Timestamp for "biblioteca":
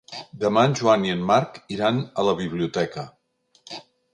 2.43-3.05